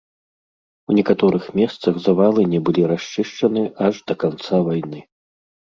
[0.89, 4.99] У некаторых месцах завалы не былі расчышчаны аж да канца вайны.